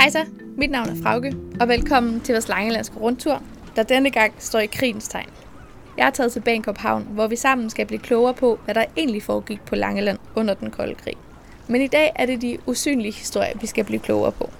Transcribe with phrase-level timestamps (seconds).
[0.00, 0.24] Hej så,
[0.56, 3.42] mit navn er Frauke, og velkommen til vores Langelandske rundtur,
[3.76, 5.28] der denne gang står i krigens tegn.
[5.96, 8.84] Jeg er taget til Bangkok Havn, hvor vi sammen skal blive klogere på, hvad der
[8.96, 11.14] egentlig foregik på Langeland under den kolde krig.
[11.68, 14.50] Men i dag er det de usynlige historier, vi skal blive klogere på.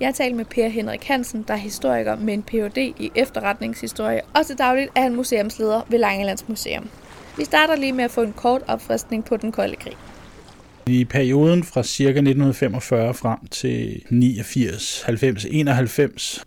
[0.00, 2.78] Jeg taler med Per Henrik Hansen, der er historiker med en Ph.D.
[2.78, 6.88] i efterretningshistorie, og til dagligt er han museumsleder ved Langelands Museum.
[7.36, 9.96] Vi starter lige med at få en kort opfriskning på den kolde krig.
[10.90, 12.02] I perioden fra ca.
[12.08, 16.44] 1945 frem til 89, 90, 91,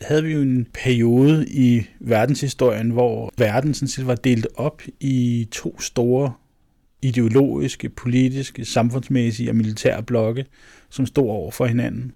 [0.00, 5.48] havde vi jo en periode i verdenshistorien, hvor verden sådan set var delt op i
[5.52, 6.32] to store
[7.02, 10.46] ideologiske, politiske, samfundsmæssige og militære blokke,
[10.90, 12.12] som stod over for hinanden.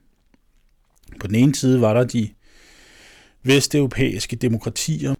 [1.20, 2.28] På den ene side var der de
[3.42, 5.14] vesteuropæiske demokratier,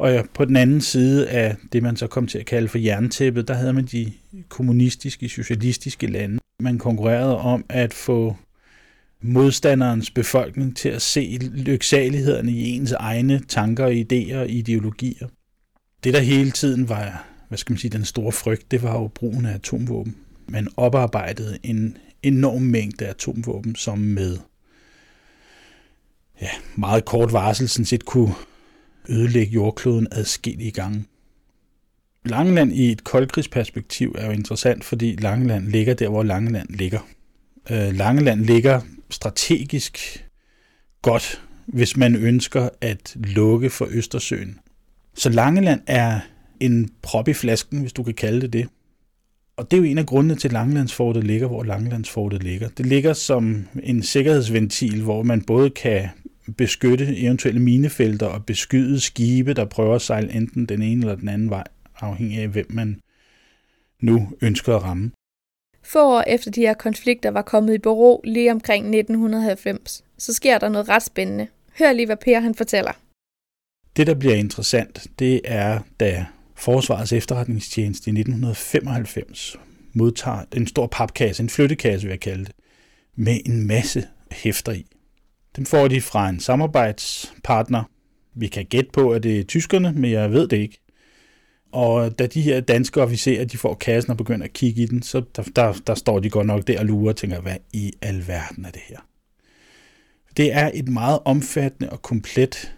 [0.00, 3.48] og på den anden side af det, man så kom til at kalde for jerntæppet,
[3.48, 4.12] der havde man de
[4.48, 6.38] kommunistiske, socialistiske lande.
[6.60, 8.36] Man konkurrerede om at få
[9.22, 15.28] modstanderens befolkning til at se lyksalighederne i ens egne tanker, idéer og ideologier.
[16.04, 19.08] Det, der hele tiden var, hvad skal man sige, den store frygt, det var jo
[19.14, 20.16] brugen af atomvåben.
[20.48, 24.38] Man oparbejdede en enorm mængde atomvåben, som med
[26.42, 28.34] ja, meget kort varsel sådan set kunne
[29.08, 31.04] ødelægge jordkloden adskillige gange.
[32.24, 37.00] Langeland i et koldkrigsperspektiv er jo interessant, fordi Langeland ligger der, hvor Langeland ligger.
[37.70, 40.26] Øh, Langeland ligger strategisk
[41.02, 44.58] godt, hvis man ønsker at lukke for Østersøen.
[45.14, 46.20] Så Langeland er
[46.60, 48.68] en prop i flasken, hvis du kan kalde det det.
[49.56, 52.68] Og det er jo en af grundene til, at Langelandsfortet ligger, hvor Langelandsfortet ligger.
[52.68, 56.08] Det ligger som en sikkerhedsventil, hvor man både kan
[56.56, 61.28] beskytte eventuelle minefelter og beskyde skibe, der prøver at sejle enten den ene eller den
[61.28, 61.64] anden vej,
[62.00, 63.00] afhængig af hvem man
[64.00, 65.10] nu ønsker at ramme.
[65.82, 70.58] Få år efter de her konflikter var kommet i bero lige omkring 1990, så sker
[70.58, 71.46] der noget ret spændende.
[71.78, 72.92] Hør lige, hvad Per han fortæller.
[73.96, 79.56] Det, der bliver interessant, det er, da Forsvarets efterretningstjeneste i 1995
[79.92, 82.54] modtager en stor papkasse, en flyttekasse vil jeg kalde det,
[83.14, 84.86] med en masse hæfter i.
[85.56, 87.84] Den får de fra en samarbejdspartner.
[88.34, 90.80] Vi kan gætte på, at det er tyskerne, men jeg ved det ikke.
[91.72, 95.02] Og da de her danske officerer, de får kassen og begynder at kigge i den,
[95.02, 97.92] så der, der, der står de godt nok der og lurer og tænker, hvad i
[98.02, 98.98] alverden er det her?
[100.36, 102.74] Det er et meget omfattende og komplet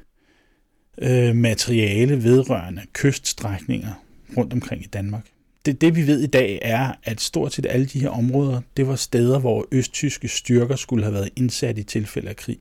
[0.99, 3.93] øh, materiale vedrørende kyststrækninger
[4.37, 5.27] rundt omkring i Danmark.
[5.65, 8.87] Det, det vi ved i dag er, at stort set alle de her områder, det
[8.87, 12.59] var steder, hvor østtyske styrker skulle have været indsat i tilfælde af krig.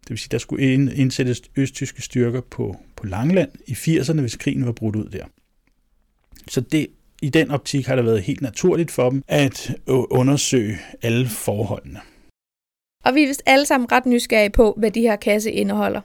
[0.00, 4.66] Det vil sige, der skulle indsættes østtyske styrker på, på Langland i 80'erne, hvis krigen
[4.66, 5.24] var brudt ud der.
[6.48, 6.86] Så det,
[7.22, 12.00] i den optik har det været helt naturligt for dem at undersøge alle forholdene.
[13.04, 16.00] Og vi er vist alle sammen ret nysgerrige på, hvad de her kasse indeholder.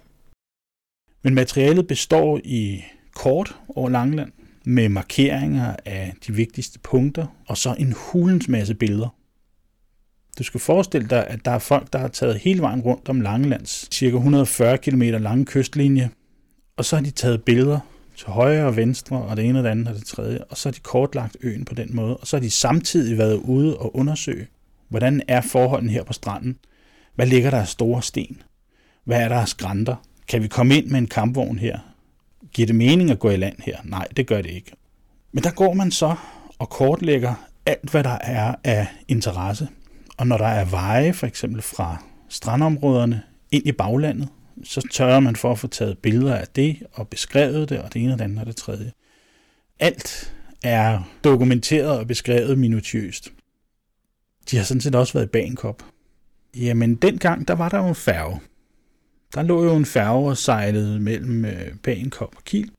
[1.24, 2.84] Men materialet består i
[3.16, 4.32] kort over Langland,
[4.66, 9.16] med markeringer af de vigtigste punkter, og så en hulens masse billeder.
[10.38, 13.22] Du skal forestille dig, at der er folk, der har taget hele vejen rundt om
[13.22, 16.10] Langelands cirka 140 km lange kystlinje,
[16.78, 17.80] og så har de taget billeder
[18.18, 20.70] til højre og venstre, og det ene og det andet og det tredje, og så
[20.70, 23.96] har de kortlagt øen på den måde, og så har de samtidig været ude og
[23.96, 24.48] undersøge,
[24.90, 26.58] hvordan er forholdene her på stranden,
[27.16, 28.42] hvad ligger der af store sten,
[29.04, 29.96] hvad er der af skrænter,
[30.28, 31.80] kan vi komme ind med en kampvogn her,
[32.56, 33.78] Giver det mening at gå i land her?
[33.84, 34.72] Nej, det gør det ikke.
[35.32, 36.16] Men der går man så
[36.60, 37.34] og kortlægger
[37.66, 39.68] alt, hvad der er af interesse.
[40.18, 43.22] Og når der er veje, for eksempel fra strandområderne
[43.52, 44.30] ind i baglandet,
[44.64, 48.02] så tørrer man for at få taget billeder af det og beskrevet det, og det
[48.02, 48.92] ene og det andet og det tredje.
[49.80, 50.34] Alt
[50.64, 53.32] er dokumenteret og beskrevet minutiøst.
[54.52, 55.84] De har sådan set også været i Bankop.
[56.56, 58.40] Jamen, dengang, der var der jo en færge.
[59.34, 62.72] Der lå jo en færge og sejlede mellem øh, Bagenkop og Kiel.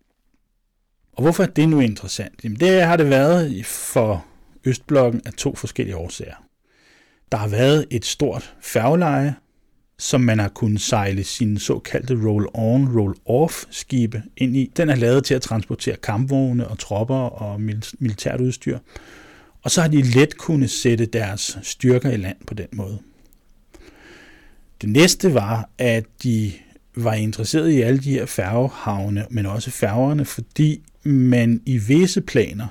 [1.13, 2.45] Og hvorfor er det nu interessant?
[2.45, 4.25] Jamen det har det været for
[4.65, 6.47] Østblokken af to forskellige årsager.
[7.33, 9.35] Der har været et stort færgeleje,
[9.99, 14.73] som man har kunnet sejle sine såkaldte roll-on, roll-off skibe ind i.
[14.77, 17.61] Den er lavet til at transportere kampvogne og tropper og
[17.99, 18.79] militært udstyr.
[19.63, 22.99] Og så har de let kunnet sætte deres styrker i land på den måde.
[24.81, 26.53] Det næste var, at de
[26.97, 32.67] var interesseret i alle de her færgehavne, men også færgerne, fordi man i visse planer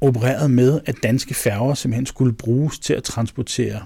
[0.00, 3.84] opererede med, at danske færger simpelthen skulle bruges til at transportere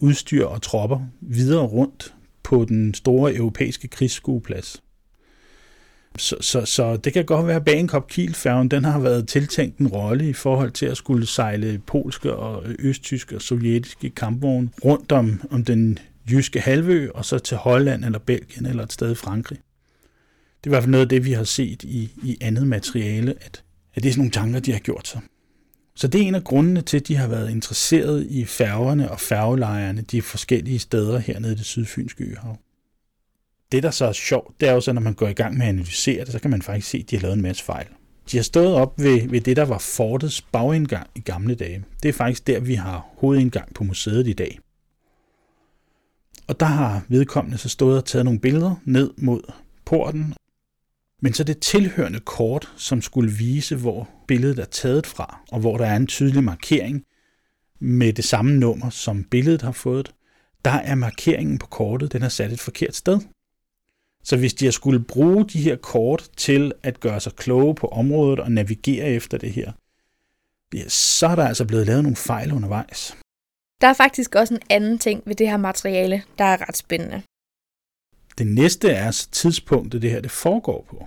[0.00, 4.82] udstyr og tropper videre rundt på den store europæiske krigsskueplads.
[6.18, 9.88] Så, så, så det kan godt være, at Bagenkop Kiel-færgen den har været tiltænkt en
[9.88, 15.40] rolle i forhold til at skulle sejle polske og østtyske og sovjetiske kampvogne rundt om,
[15.50, 15.98] om den
[16.30, 19.58] jyske halvø, og så til Holland eller Belgien eller et sted i Frankrig.
[20.64, 23.34] Det er i hvert fald noget af det, vi har set i, i andet materiale,
[23.40, 23.64] at,
[23.94, 25.20] at det er sådan nogle tanker, de har gjort sig.
[25.94, 29.20] Så det er en af grundene til, at de har været interesseret i færgerne og
[29.20, 32.58] færgelejerne de forskellige steder hernede i det sydfynske øhav.
[33.72, 35.66] Det, der så er sjovt, det er jo så, når man går i gang med
[35.66, 37.86] at analysere det, så kan man faktisk se, at de har lavet en masse fejl.
[38.32, 41.84] De har stået op ved, ved det, der var fortets bagindgang i gamle dage.
[42.02, 44.58] Det er faktisk der, vi har hovedindgang på museet i dag.
[46.52, 49.40] Og der har vedkommende så stået og taget nogle billeder ned mod
[49.84, 50.34] porten.
[51.22, 55.76] Men så det tilhørende kort, som skulle vise, hvor billedet er taget fra, og hvor
[55.76, 57.04] der er en tydelig markering
[57.80, 60.12] med det samme nummer, som billedet har fået,
[60.64, 63.20] der er markeringen på kortet, den er sat et forkert sted.
[64.24, 67.86] Så hvis de har skulle bruge de her kort til at gøre sig kloge på
[67.86, 69.72] området og navigere efter det her,
[70.74, 73.16] ja, så er der altså blevet lavet nogle fejl undervejs.
[73.82, 77.22] Der er faktisk også en anden ting ved det her materiale, der er ret spændende.
[78.38, 81.06] Det næste er så tidspunktet, det her det foregår på.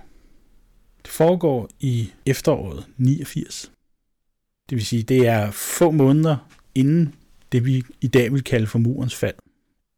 [1.02, 3.72] Det foregår i efteråret 89.
[4.70, 7.14] Det vil sige, det er få måneder inden
[7.52, 9.34] det, vi i dag vil kalde for murens fald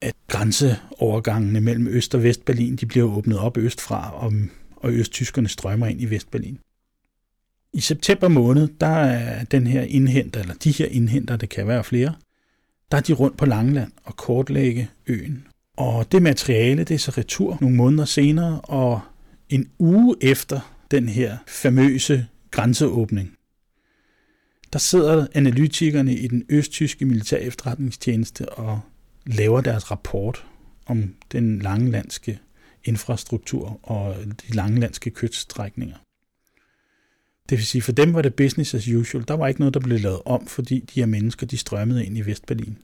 [0.03, 4.33] at grænseovergangene mellem Øst- og Vestberlin de bliver åbnet op østfra, og,
[4.77, 6.59] og østtyskerne strømmer ind i Vestberlin.
[7.73, 11.85] I september måned, der er den her indhenter, eller de her indhenter, det kan være
[11.85, 12.15] flere,
[12.91, 15.47] der er de rundt på Langland og kortlægge øen.
[15.77, 19.01] Og det materiale, det er så retur nogle måneder senere, og
[19.49, 23.35] en uge efter den her famøse grænseåbning,
[24.73, 28.81] der sidder analytikerne i den østtyske militær efterretningstjeneste og
[29.27, 30.47] laver deres rapport
[30.87, 32.39] om den langlandske
[32.85, 35.97] infrastruktur og de langlandske kyststrækninger.
[37.51, 39.25] Det vil sige, for dem var det business as usual.
[39.29, 42.19] Der var ikke noget, der blev lavet om, fordi de her mennesker, de strømmede ind
[42.19, 42.79] i Vestberlin.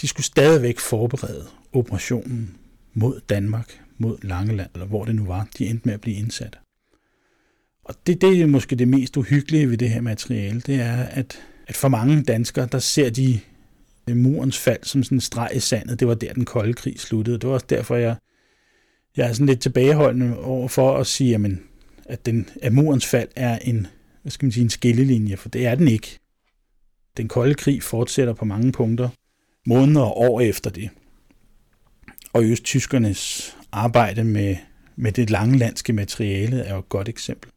[0.00, 2.56] De skulle stadigvæk forberede operationen
[2.94, 6.58] mod Danmark, mod Langeland, eller hvor det nu var, de endte med at blive indsat.
[7.84, 11.38] Og det, det er måske det mest uhyggelige ved det her materiale, det er, at,
[11.66, 13.40] at for mange danskere, der ser de
[14.08, 16.00] øh, murens fald som sådan en streg i sandet.
[16.00, 17.38] Det var der, den kolde krig sluttede.
[17.38, 18.16] Det var også derfor, jeg,
[19.16, 21.62] jeg er sådan lidt tilbageholdende over for at sige, jamen,
[22.08, 23.86] at, den, at murens fald er en,
[24.22, 26.18] hvad skal man sige, en skillelinje, for det er den ikke.
[27.16, 29.08] Den kolde krig fortsætter på mange punkter,
[29.66, 30.90] måneder og år efter det.
[32.32, 34.56] Og østtyskernes arbejde med,
[34.96, 37.50] med det langlandske materiale er jo et godt eksempel.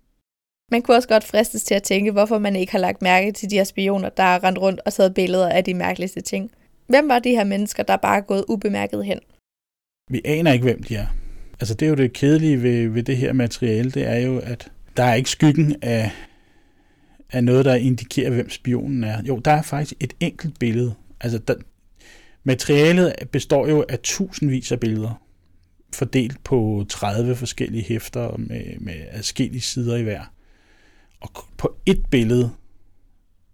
[0.71, 3.49] Man kunne også godt fristes til at tænke, hvorfor man ikke har lagt mærke til
[3.49, 6.51] de her spioner, der har rendt rundt og taget billeder af de mærkeligste ting.
[6.87, 9.19] Hvem var de her mennesker, der bare er gået ubemærket hen?
[10.09, 11.07] Vi aner ikke, hvem de er.
[11.59, 14.71] Altså det er jo det kedelige ved, ved det her materiale, det er jo, at
[14.97, 16.11] der er ikke skyggen af,
[17.31, 19.23] af noget, der indikerer, hvem spionen er.
[19.23, 20.93] Jo, der er faktisk et enkelt billede.
[21.21, 21.55] Altså der,
[22.43, 25.21] materialet består jo af tusindvis af billeder,
[25.93, 30.21] fordelt på 30 forskellige hæfter med, med adskillige sider i hver.
[31.19, 32.51] Og på et billede,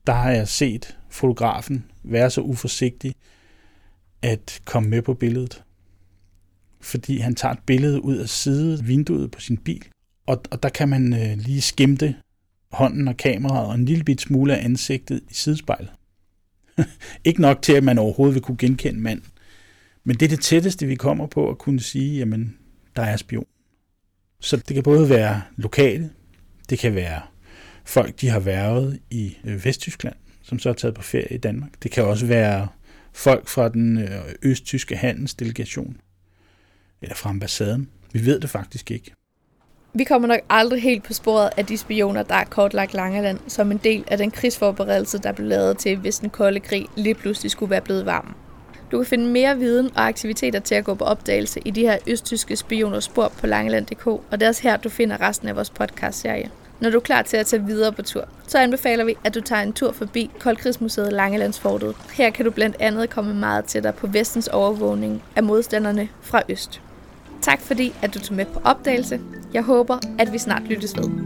[0.08, 3.16] der har jeg set fotografen være så uforsigtig
[4.22, 5.65] at komme med på billedet.
[6.86, 9.84] Fordi han tager et billede ud af side vinduet på sin bil,
[10.28, 12.16] og, og der kan man øh, lige skimte
[12.72, 15.92] hånden og kameraet og en lille bit smule af ansigtet i sidespejlet.
[17.26, 19.26] Ikke nok til, at man overhovedet vil kunne genkende manden,
[20.04, 22.58] Men det er det tætteste, vi kommer på at kunne sige, jamen,
[22.96, 23.46] der er spion.
[24.40, 26.10] Så det kan både være lokale,
[26.70, 27.22] det kan være
[27.86, 31.72] folk, de har været i øh, Vesttyskland, som så er taget på ferie i Danmark.
[31.84, 32.68] Det kan også være
[33.14, 35.98] folk fra den øh, østtyske handelsdelegation,
[37.02, 37.90] eller fra ambassaden.
[38.14, 39.12] Vi ved det faktisk ikke.
[39.94, 43.72] Vi kommer nok aldrig helt på sporet af de spioner, der er kortlagt Langeland, som
[43.72, 47.52] en del af den krigsforberedelse, der blev lavet til, hvis den kolde krig lige pludselig
[47.52, 48.36] skulle være blevet varm.
[48.92, 51.98] Du kan finde mere viden og aktiviteter til at gå på opdagelse i de her
[52.08, 55.70] østtyske spioners spor på langeland.dk, og det er også her, du finder resten af vores
[55.70, 56.52] podcast-serie.
[56.86, 59.42] Når du er klar til at tage videre på tur, så anbefaler vi, at du
[59.42, 61.96] tager en tur forbi Koldkrigsmuseet Langelandsfortet.
[62.14, 66.82] Her kan du blandt andet komme meget tættere på vestens overvågning af modstanderne fra øst.
[67.42, 69.20] Tak fordi, at du tog med på opdagelse.
[69.54, 71.25] Jeg håber, at vi snart lyttes ved.